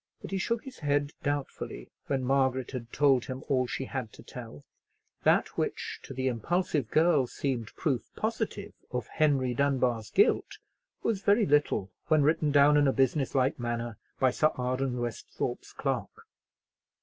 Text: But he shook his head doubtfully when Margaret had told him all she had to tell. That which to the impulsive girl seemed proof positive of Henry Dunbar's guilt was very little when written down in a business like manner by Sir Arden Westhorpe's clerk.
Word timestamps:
But 0.19 0.31
he 0.31 0.39
shook 0.39 0.63
his 0.65 0.79
head 0.79 1.11
doubtfully 1.21 1.91
when 2.07 2.23
Margaret 2.23 2.71
had 2.71 2.91
told 2.91 3.25
him 3.25 3.43
all 3.47 3.67
she 3.67 3.85
had 3.85 4.11
to 4.13 4.23
tell. 4.23 4.63
That 5.21 5.49
which 5.59 5.99
to 6.01 6.11
the 6.11 6.27
impulsive 6.27 6.89
girl 6.89 7.27
seemed 7.27 7.67
proof 7.75 8.09
positive 8.15 8.73
of 8.89 9.05
Henry 9.05 9.53
Dunbar's 9.53 10.09
guilt 10.09 10.57
was 11.03 11.21
very 11.21 11.45
little 11.45 11.91
when 12.07 12.23
written 12.23 12.51
down 12.51 12.77
in 12.77 12.87
a 12.87 12.91
business 12.91 13.35
like 13.35 13.59
manner 13.59 13.95
by 14.19 14.31
Sir 14.31 14.49
Arden 14.55 14.97
Westhorpe's 14.99 15.71
clerk. 15.71 16.23